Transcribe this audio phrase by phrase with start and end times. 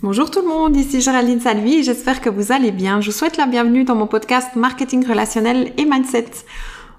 [0.00, 3.00] Bonjour tout le monde, ici Géraldine Salvi et j'espère que vous allez bien.
[3.00, 6.30] Je vous souhaite la bienvenue dans mon podcast Marketing relationnel et Mindset.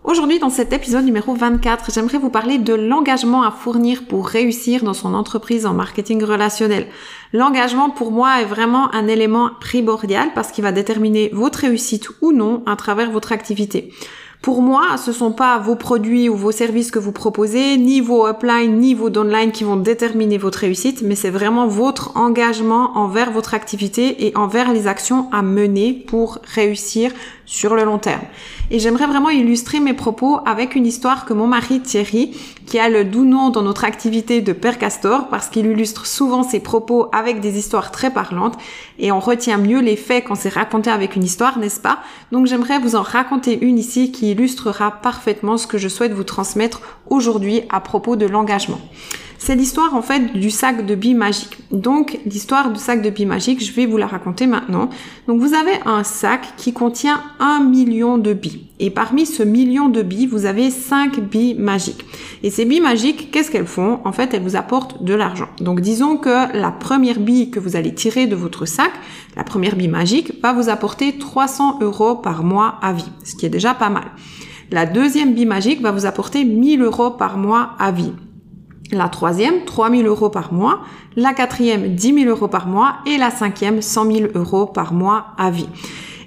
[0.04, 4.83] Aujourd'hui, dans cet épisode numéro 24, j'aimerais vous parler de l'engagement à fournir pour réussir
[4.83, 6.88] dans son entreprise en marketing relationnel.
[7.32, 12.34] L'engagement, pour moi, est vraiment un élément primordial parce qu'il va déterminer votre réussite ou
[12.34, 13.93] non à travers votre activité.
[14.41, 18.25] Pour moi, ce sont pas vos produits ou vos services que vous proposez, ni vos
[18.25, 23.31] upline, ni vos downline qui vont déterminer votre réussite, mais c'est vraiment votre engagement envers
[23.31, 27.11] votre activité et envers les actions à mener pour réussir
[27.45, 28.21] sur le long terme.
[28.71, 32.31] Et j'aimerais vraiment illustrer mes propos avec une histoire que mon mari Thierry,
[32.67, 36.44] qui a le doux nom dans notre activité de Père Castor, parce qu'il illustre souvent
[36.44, 38.58] ses propos avec des histoires très parlantes,
[38.99, 41.99] et on retient mieux les faits quand c'est raconté avec une histoire, n'est-ce pas?
[42.31, 46.23] Donc j'aimerais vous en raconter une ici qui illustrera parfaitement ce que je souhaite vous
[46.23, 48.81] transmettre aujourd'hui à propos de l'engagement.
[49.41, 51.57] C'est l'histoire en fait du sac de billes magique.
[51.71, 54.89] Donc l'histoire du sac de billes magique, je vais vous la raconter maintenant.
[55.27, 58.67] Donc vous avez un sac qui contient un million de billes.
[58.81, 62.05] Et parmi ce million de billes, vous avez cinq billes magiques.
[62.44, 64.02] Et ces billes magiques, qu'est-ce qu'elles font?
[64.03, 65.47] En fait, elles vous apportent de l'argent.
[65.61, 68.92] Donc disons que la première bille que vous allez tirer de votre sac,
[69.38, 73.45] la première bille magique, va vous apporter 300 euros par mois à vie, ce qui
[73.45, 74.05] est déjà pas mal.
[74.69, 78.11] La deuxième bille magique va vous apporter 1000 euros par mois à vie.
[78.92, 80.82] La troisième, 3 000 euros par mois.
[81.16, 82.98] La quatrième, 10 000 euros par mois.
[83.06, 85.70] Et la cinquième, 100 000 euros par mois à vie.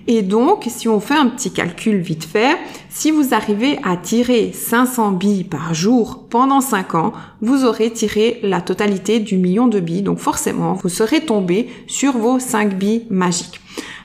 [0.07, 2.57] Et donc, si on fait un petit calcul vite fait,
[2.89, 8.41] si vous arrivez à tirer 500 billes par jour pendant 5 ans, vous aurez tiré
[8.43, 10.03] la totalité du million de billes.
[10.03, 13.61] Donc forcément, vous serez tombé sur vos 5 billes magiques.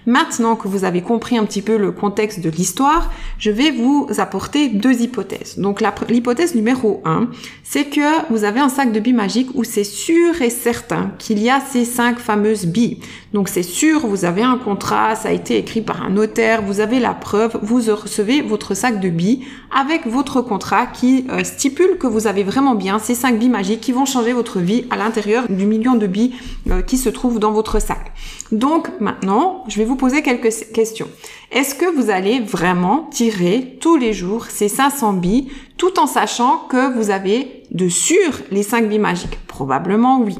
[0.07, 4.07] Maintenant que vous avez compris un petit peu le contexte de l'histoire, je vais vous
[4.19, 5.59] apporter deux hypothèses.
[5.59, 7.27] Donc l'hypothèse numéro 1,
[7.65, 11.39] c'est que vous avez un sac de billes magiques où c'est sûr et certain qu'il
[11.39, 13.01] y a ces cinq fameuses billes.
[13.33, 16.79] Donc c'est sûr, vous avez un contrat, ça a été écrit par un notaire, vous
[16.79, 19.41] avez la preuve, vous recevez votre sac de billes
[19.75, 23.81] avec votre contrat qui euh, stipule que vous avez vraiment bien ces cinq billes magiques
[23.81, 26.33] qui vont changer votre vie à l'intérieur du million de billes
[26.69, 28.13] euh, qui se trouvent dans votre sac.
[28.53, 31.07] Donc maintenant, je vais vous poser quelques questions.
[31.51, 36.59] Est-ce que vous allez vraiment tirer tous les jours ces 500 billes tout en sachant
[36.69, 39.39] que vous avez de sûr les 5 billes magiques?
[39.47, 40.35] Probablement oui.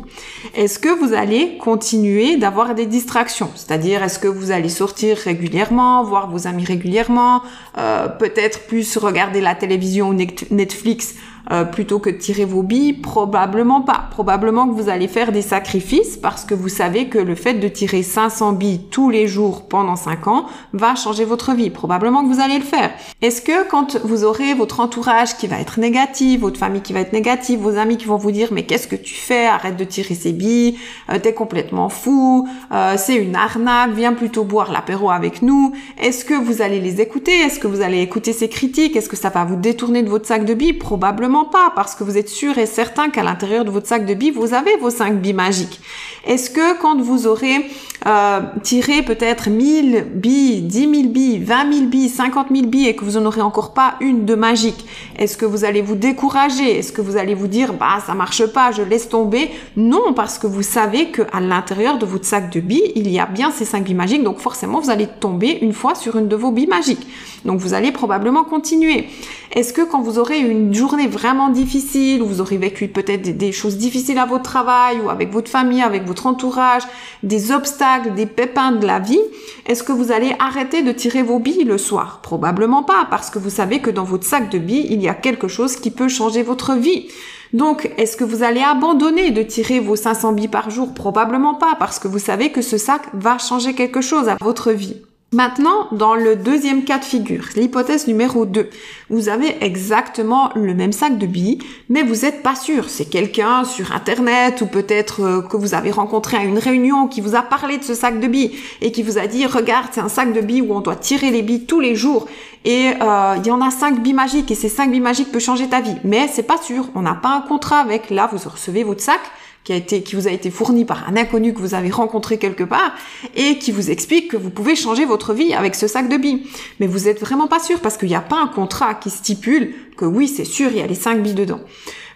[0.56, 3.50] Est-ce que vous allez continuer d'avoir des distractions?
[3.56, 7.42] C'est-à-dire, est-ce que vous allez sortir régulièrement, voir vos amis régulièrement,
[7.78, 11.16] euh, peut-être plus regarder la télévision ou Netflix
[11.52, 14.06] euh, plutôt que de tirer vos billes Probablement pas.
[14.12, 17.68] Probablement que vous allez faire des sacrifices parce que vous savez que le fait de
[17.68, 21.70] tirer 500 billes tous les jours pendant 5 ans va changer votre vie.
[21.70, 22.92] Probablement que vous allez le faire.
[23.22, 27.00] Est-ce que quand vous aurez votre entourage qui va être négatif, votre famille qui va
[27.02, 29.46] être négative, vos amis qui vont vous dire mais qu'est-ce que tu fais?
[29.46, 30.78] Arrête de tirer ces billes,
[31.12, 35.74] euh, t'es complètement fou, euh, c'est une arnaque, viens plutôt boire l'apéro avec nous.
[36.02, 37.32] Est-ce que vous allez les écouter?
[37.32, 38.96] Est-ce que vous allez écouter ces critiques?
[38.96, 40.74] Est-ce que ça va vous détourner de votre sac de billes?
[40.74, 44.14] Probablement pas, parce que vous êtes sûr et certain qu'à l'intérieur de votre sac de
[44.14, 45.80] billes, vous avez vos 5 billes magiques.
[46.26, 47.70] Est-ce que quand vous aurez
[48.06, 52.96] euh, tiré peut-être 1000 billes, 10 000 billes, 20 000 billes, 50 000 billes et
[52.96, 54.86] que vous n'en aurez encore pas une de magique,
[55.18, 56.78] est-ce que vous allez vous décourager?
[56.78, 59.50] Est-ce que vous allez vous dire, bah ça marche pas, je laisse tomber?
[59.76, 63.26] Non, parce que vous savez qu'à l'intérieur de votre sac de billes, il y a
[63.26, 66.36] bien ces 5 billes magiques, donc forcément vous allez tomber une fois sur une de
[66.36, 67.08] vos billes magiques.
[67.46, 69.08] Donc vous allez probablement continuer.
[69.52, 73.52] Est-ce que quand vous aurez une journée vraiment difficile, ou vous aurez vécu peut-être des,
[73.52, 76.84] choses difficiles à votre travail, ou avec votre famille, avec votre entourage,
[77.24, 79.20] des obstacles, des pépins de la vie,
[79.66, 82.20] est-ce que vous allez arrêter de tirer vos billes le soir?
[82.22, 85.14] Probablement pas, parce que vous savez que dans votre sac de billes, il y a
[85.14, 87.08] quelque chose qui peut changer votre vie.
[87.54, 90.94] Donc, est-ce que vous allez abandonner de tirer vos 500 billes par jour?
[90.94, 94.72] Probablement pas, parce que vous savez que ce sac va changer quelque chose à votre
[94.72, 94.98] vie.
[95.34, 98.70] Maintenant, dans le deuxième cas de figure, l'hypothèse numéro 2,
[99.10, 102.90] vous avez exactement le même sac de billes, mais vous n'êtes pas sûr.
[102.90, 107.20] C'est quelqu'un sur Internet ou peut-être euh, que vous avez rencontré à une réunion qui
[107.20, 110.00] vous a parlé de ce sac de billes et qui vous a dit, regarde, c'est
[110.00, 112.26] un sac de billes où on doit tirer les billes tous les jours
[112.64, 115.42] et euh, il y en a cinq billes magiques et ces cinq billes magiques peuvent
[115.42, 115.98] changer ta vie.
[116.06, 116.88] Mais c'est pas sûr.
[116.96, 118.12] On n'a pas un contrat avec.
[118.12, 119.20] Là, vous recevez votre sac
[119.68, 122.38] qui a été, qui vous a été fourni par un inconnu que vous avez rencontré
[122.38, 122.96] quelque part
[123.36, 126.44] et qui vous explique que vous pouvez changer votre vie avec ce sac de billes.
[126.80, 129.74] Mais vous êtes vraiment pas sûr parce qu'il n'y a pas un contrat qui stipule
[129.98, 131.60] que oui, c'est sûr, il y a les cinq billes dedans.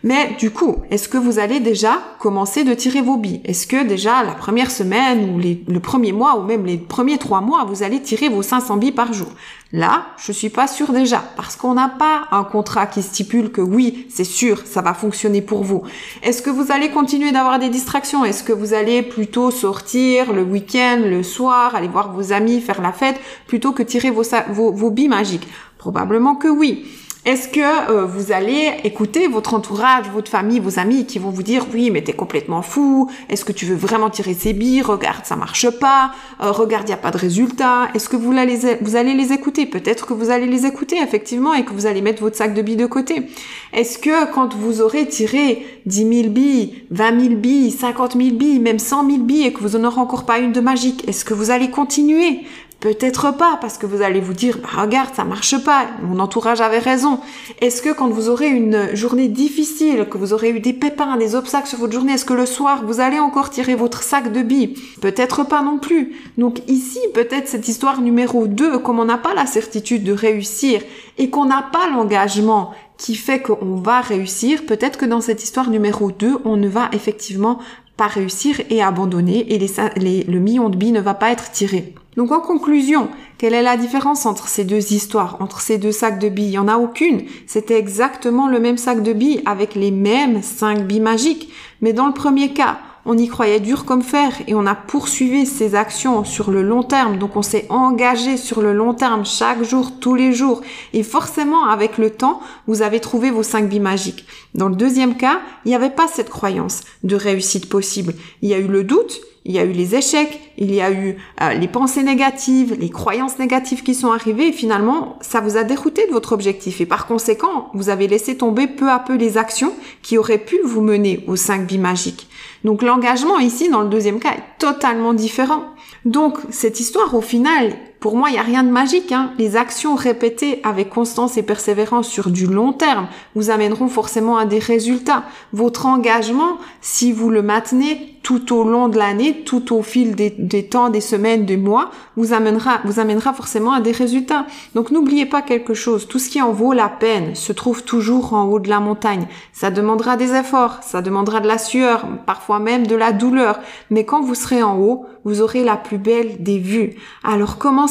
[0.04, 3.42] Mais du coup, est-ce que vous allez déjà commencer de tirer vos billes?
[3.46, 7.42] Est-ce que déjà la première semaine ou le premier mois ou même les premiers trois
[7.42, 9.30] mois, vous allez tirer vos 500 billes par jour?
[9.74, 13.62] Là, je suis pas sûre déjà parce qu'on n'a pas un contrat qui stipule que
[13.62, 15.84] oui, c'est sûr, ça va fonctionner pour vous.
[16.24, 18.26] Est-ce que vous allez continuer d'avoir des distractions?
[18.26, 22.82] Est-ce que vous allez plutôt sortir le week-end, le soir, aller voir vos amis, faire
[22.82, 25.48] la fête, plutôt que tirer vos, billes magiques?
[25.78, 26.86] Probablement que oui.
[27.24, 31.44] Est-ce que euh, vous allez écouter votre entourage, votre famille, vos amis qui vont vous
[31.44, 35.24] dire oui mais t'es complètement fou, est-ce que tu veux vraiment tirer ces billes, regarde
[35.26, 39.34] ça marche pas, euh, regarde y a pas de résultat, est-ce que vous, allez, les
[39.34, 39.68] écouter?
[39.68, 42.62] Peut-être que vous allez les écouter effectivement et que vous allez mettre votre sac de
[42.64, 43.28] billes de côté.
[43.72, 48.60] Est-ce que quand vous aurez tiré 10 000 billes, 20 000 billes, 50 000 billes,
[48.60, 51.24] même 100 000 billes et que vous n'en aurez encore pas une de magique, est-ce
[51.24, 52.40] que vous allez continuer
[52.82, 56.62] Peut-être pas, parce que vous allez vous dire, bah, regarde, ça marche pas, mon entourage
[56.62, 57.20] avait raison.
[57.62, 61.36] Est-ce que quand vous aurez une journée difficile, que vous aurez eu des pépins, des
[61.36, 64.42] obstacles sur votre journée, est-ce que le soir, vous allez encore tirer votre sac de
[64.42, 64.74] billes?
[65.00, 66.16] Peut-être pas non plus.
[66.40, 70.82] Donc ici, peut-être cette histoire numéro 2, comme on n'a pas la certitude de réussir
[71.20, 75.70] et qu'on n'a pas l'engagement qui fait qu'on va réussir, peut-être que dans cette histoire
[75.70, 77.60] numéro 2, on ne va effectivement
[77.96, 81.94] pas réussir et abandonner et le million de billes ne va pas être tiré.
[82.18, 86.20] Donc en conclusion, quelle est la différence entre ces deux histoires, entre ces deux sacs
[86.20, 86.48] de billes?
[86.48, 87.24] Il n'y en a aucune.
[87.48, 91.52] C'était exactement le même sac de billes avec les mêmes cinq billes magiques.
[91.82, 95.46] Mais dans le premier cas, on y croyait dur comme fer et on a poursuivi
[95.46, 97.18] ces actions sur le long terme.
[97.18, 100.62] Donc on s'est engagé sur le long terme chaque jour, tous les jours.
[100.94, 104.26] Et forcément, avec le temps, vous avez trouvé vos cinq billes magiques.
[104.54, 108.14] Dans le deuxième cas, il n'y avait pas cette croyance de réussite possible.
[108.42, 110.92] Il y a eu le doute, il y a eu les échecs, il y a
[110.92, 115.58] eu euh, les pensées négatives, les croyances négatives qui sont arrivées et finalement ça vous
[115.58, 119.16] a dérouté de votre objectif et par conséquent vous avez laissé tomber peu à peu
[119.16, 119.74] les actions
[120.04, 122.28] qui auraient pu vous mener aux 5 billes magiques.
[122.64, 125.64] Donc l'engagement ici dans le deuxième cas est totalement différent.
[126.06, 129.12] Donc cette histoire au final pour moi, il n'y a rien de magique.
[129.12, 129.32] Hein.
[129.38, 134.46] Les actions répétées avec constance et persévérance sur du long terme vous amèneront forcément à
[134.46, 135.24] des résultats.
[135.54, 140.64] Votre engagement, si vous le maintenez tout au long de l'année, tout au fil des,
[140.68, 144.46] temps, des semaines, des mois, vous amènera, vous amènera forcément à des résultats.
[144.76, 146.08] Donc n'oubliez pas quelque chose.
[146.08, 149.28] Tout ce qui en vaut la peine se trouve toujours en haut de la montagne.
[149.54, 153.60] Ça demandera des efforts, ça demandera de la sueur, parfois même de la douleur.
[153.90, 156.96] Mais quand vous serez en haut, vous aurez la plus belle des vues.
[157.24, 157.91] Alors commencez,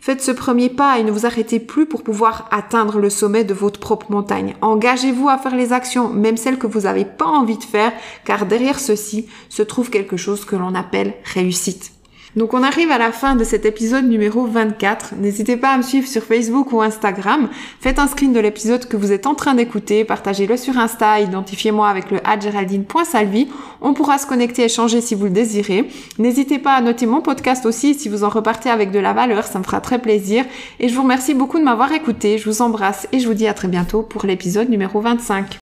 [0.00, 3.54] faites ce premier pas et ne vous arrêtez plus pour pouvoir atteindre le sommet de
[3.54, 4.54] votre propre montagne.
[4.60, 7.92] Engagez-vous à faire les actions, même celles que vous n'avez pas envie de faire,
[8.24, 11.93] car derrière ceci se trouve quelque chose que l'on appelle réussite.
[12.36, 15.14] Donc on arrive à la fin de cet épisode numéro 24.
[15.18, 17.48] N'hésitez pas à me suivre sur Facebook ou Instagram.
[17.80, 21.88] Faites un screen de l'épisode que vous êtes en train d'écouter, partagez-le sur Insta, identifiez-moi
[21.88, 23.48] avec le @geraldine.salvi.
[23.80, 25.88] On pourra se connecter et échanger si vous le désirez.
[26.18, 29.44] N'hésitez pas à noter mon podcast aussi si vous en repartez avec de la valeur,
[29.44, 30.44] ça me fera très plaisir.
[30.80, 32.38] Et je vous remercie beaucoup de m'avoir écouté.
[32.38, 35.46] Je vous embrasse et je vous dis à très bientôt pour l'épisode numéro 25.